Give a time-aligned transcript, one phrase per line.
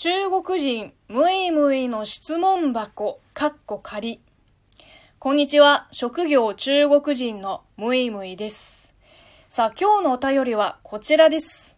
[0.00, 4.20] 中国人ムイムイの質問箱、かっこ仮。
[5.18, 5.88] こんにちは。
[5.90, 8.92] 職業中国人のムイムイです。
[9.48, 11.76] さあ、今日のお便りはこちらです。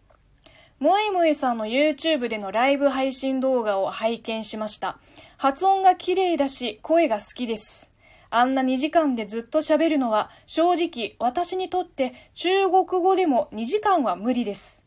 [0.79, 4.99] ムイムイさんの YouTube でのライブ配信動画を拝見しました。
[5.37, 7.89] 発音が綺麗だし、声が好きです。
[8.29, 14.80] あんな2時間でずっと喋るのは、正直私にとって中国語でも2時間は無理です。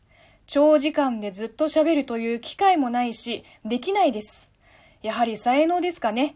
[0.47, 4.49] 長時間でずっと喋るという機会もないし、できないです。
[5.01, 6.35] やはり才能ですかね。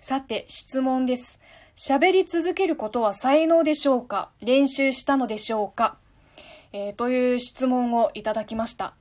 [0.00, 1.38] さて、質問です。
[1.76, 4.30] 喋り続けることは才能でしょうか？
[4.40, 5.98] 練習したのでしょうか？
[6.72, 8.94] えー、という質問をいただきました。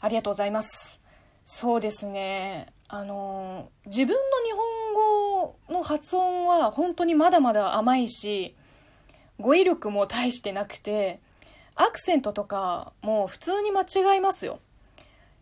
[0.00, 1.00] ありがとうございます。
[1.44, 2.66] そうですね。
[2.88, 8.54] あのー、自分の日本語の発音は本当にまだまだ甘いし、
[9.38, 11.20] 語彙力も大してなくて、
[11.80, 14.58] アクセントとかもう普通に間違いますよ。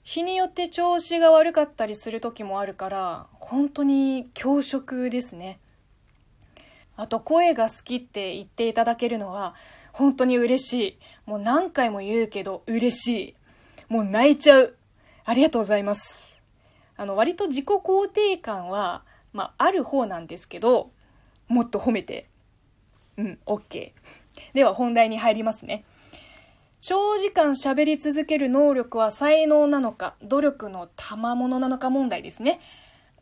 [0.04, 5.58] 日によって調子が悪かったりする時もあるから、本当に教職ですね。
[6.94, 9.54] あと声が好きって言っていただけるのは
[9.92, 10.98] 本当に嬉しい。
[11.24, 13.34] もう何回も言うけど嬉しい。
[13.88, 14.76] もう泣いちゃう。
[15.24, 16.36] ありがとうございます。
[16.98, 20.90] あの割と自己肯定感は、まあ、ある方なんですけど、
[21.48, 22.28] もっと褒めて。
[23.16, 23.92] うん、OK。
[24.52, 25.84] では本題に入りますね。
[26.88, 32.60] 長時間喋り続ける能力は才能なのか、努力の賜物なのか問題ですね。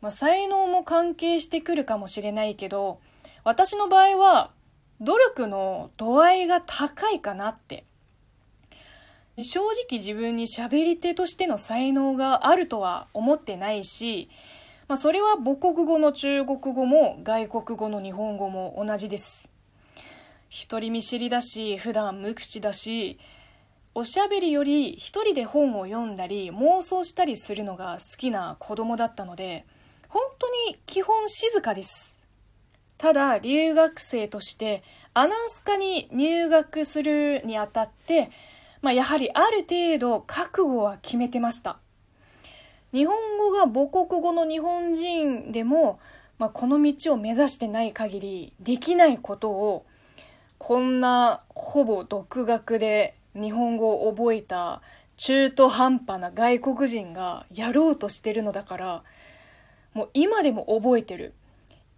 [0.01, 2.99] まあ、才能も関係してくるかもしれないけど、
[3.43, 4.51] 私の場合は、
[5.01, 7.85] 努力の度合いが高いかなって。
[9.41, 14.29] 正直自分に喋り手としての才能があるとは思ってないし、
[14.87, 19.49] まあ、それは母国語の中国語も外国語の日本語も同じです。
[20.49, 23.17] 一人見知りだし、普段無口だし、
[23.97, 29.65] おしゃべりより一人で本を読んだり妄想したりするのが好きな子供だったので
[30.09, 32.13] 本当に基本静かです。
[32.97, 38.31] ただ留学生としてアナウンス科に入学するにあたって、
[38.81, 41.77] まあ、やはりある程度覚悟は決めてました。
[42.91, 46.01] 日本語が母国語の日本人でも、
[46.37, 49.85] まあ、この道を目指してない限りできないことを
[50.57, 54.81] こんなほぼ独学で日本語を覚えた
[55.17, 59.03] 中途半端な外国人がやろうとしてるのだから
[59.93, 61.33] もう今でも覚えてる。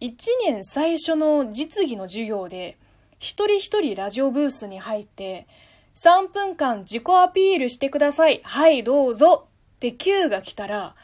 [0.02, 0.16] 1
[0.46, 2.78] 年最初の実技の授業で
[3.20, 5.48] 一人一人ラジオブースに入って
[5.96, 8.42] 3分間自己アピールしてください。
[8.44, 9.48] はいどうぞ。
[9.78, 10.96] って Q が来たら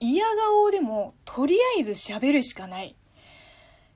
[0.00, 2.96] 嫌顔でもとりあえず喋るしかない。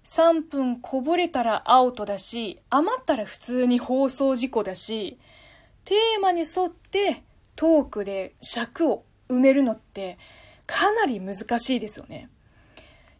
[0.04, 5.19] 3分こぼれたらアウトだし余ったら普通に放送事故だし
[5.86, 7.22] テーマに沿って
[7.54, 10.19] トークで尺を埋めるのって
[10.66, 12.28] かなり難しいですよね。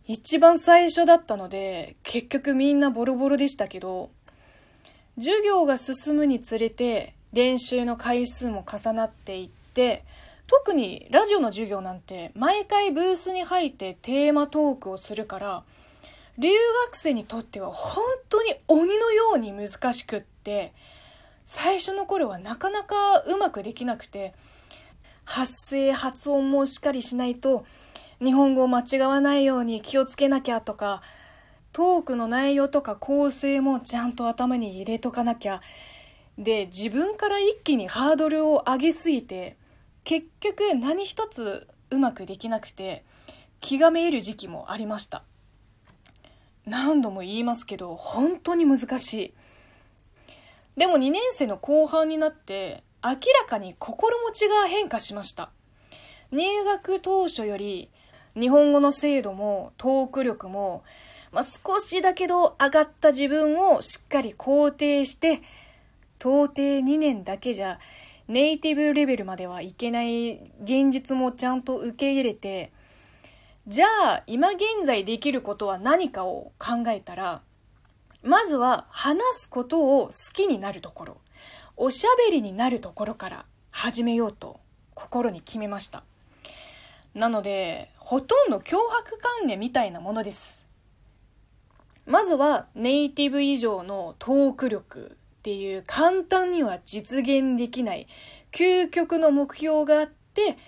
[0.07, 4.11] 一番最初だったので結局みんなボロボロでしたけど
[5.17, 10.05] 授業が進むにつれて練習の回数も重なっていって
[10.47, 15.65] 特にラジオの授業なんて毎回ブースに入ってテーマトークをするから
[16.39, 16.51] 留
[16.87, 20.73] 学生にとっては本当に鬼のように難しくって
[21.47, 24.35] 最初の頃はなかなかうまくできなくて
[25.25, 27.65] 発声発音もしっかりしないと
[28.23, 31.03] 日本語を間違わないように気をつけなきゃとか
[31.73, 35.61] トークの内容とか構成もちゃんと頭に入れとかなきゃ。
[36.37, 39.57] で自分から一気にハードルを上げすぎて
[40.05, 43.05] 結局何一つうまくできなくて
[43.61, 45.23] 気がめいる時期もありました。
[46.67, 49.35] 何度も言いますけど本当に難しい。
[50.77, 55.51] でも2年生の後半になって明らかに心持ちが変化しました。
[56.33, 57.91] 入学当初より
[58.35, 60.85] 日本語の精度もトーク力も、
[61.33, 65.43] まあ、少しだけど上がった自分をしっかり肯定して
[66.19, 67.79] 到底2年だけじゃ
[68.29, 72.73] ネイティブレベルまではいけない現実もちゃんと受け入れて
[73.69, 77.43] じゃあ今現在できることは何かを考えたら
[78.27, 81.17] まずは話すことを好きになるところ、
[81.77, 84.59] おしゃべりになるところから始めようと
[84.95, 86.03] 心に決めました。
[87.15, 90.67] なので、ほとんど脅迫観念みたいなものです。
[92.05, 98.09] まずはネイティブ以上のトーク力っていう簡単には実現できない
[98.51, 100.59] 究極の目標があって、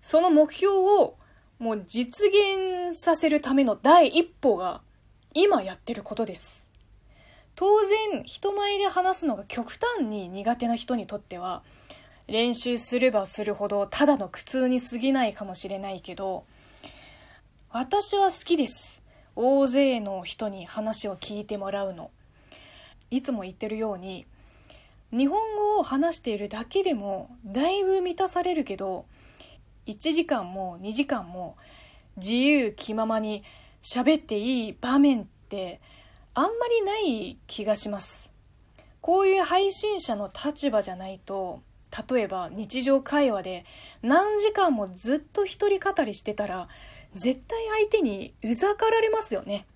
[0.00, 1.16] その目標を
[1.58, 4.82] もう実現させるための第一歩が
[5.34, 6.67] 今やってることです。
[7.58, 7.66] 当
[8.12, 11.64] 然人前で話すのが極端に苦手な人にとっては
[12.28, 16.44] 練習すればするほどただの苦痛に過ぎないかもしれないけど、
[17.72, 19.02] 私は好きです。
[19.34, 22.12] 大勢の人に話を聞いてもらうの。
[23.10, 24.24] いつも言ってるように、
[25.10, 29.04] 日本語を話しているだけでもだいぶ満たされるけど、
[29.88, 31.56] 1時間も2時間も
[32.18, 33.42] 自由気ままに
[33.82, 35.80] 喋っていい場面って
[36.38, 38.30] あんまりない気がします。
[39.00, 41.62] こういう配信者の立場じゃないと、
[42.08, 43.64] 例えば日常会話で
[44.02, 46.68] 何時間もずっと一人語りしてたら
[47.16, 49.66] 絶対相手にうざかられますよね。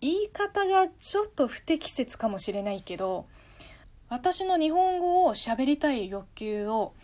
[0.00, 3.26] 言い方がちょっと不適切かもしれないけど
[4.08, 6.94] 私の日本語を喋りたい欲求を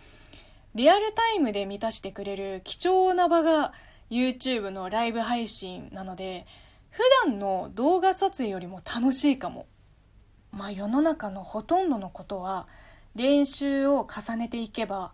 [0.75, 3.75] リアルタイムで満たしてくれる貴重な場が
[4.09, 6.47] YouTube のライブ配信なので
[6.93, 9.67] 普段の動画撮影よりも楽しいかも。
[10.53, 12.69] まあ世の中のほとんどのことは
[13.17, 15.13] 練習を重ねていけば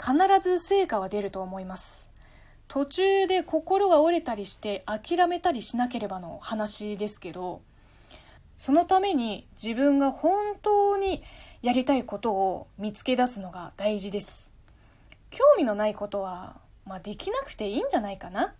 [0.00, 2.06] 必ず成果は出ると思います。
[2.68, 7.62] 途中で心が折れたりして諦めたりしなければの話ですけど
[8.58, 11.22] そのために自分が本当に
[11.62, 14.50] やりたいことを見つけ出すのが大事です
[15.30, 18.54] 興味のないことは、まあ、できなくていいんじゃないかな